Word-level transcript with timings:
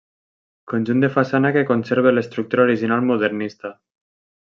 Conjunt 0.73 1.03
de 1.03 1.09
façana 1.17 1.53
que 1.59 1.63
conserva 1.73 2.17
l'estructura 2.19 2.67
original 2.69 3.07
modernista. 3.15 3.77